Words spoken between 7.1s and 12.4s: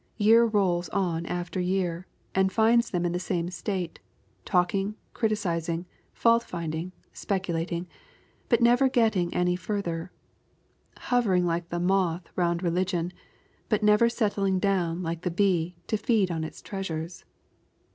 speculating, but never getting any further,— ^hovering like the moth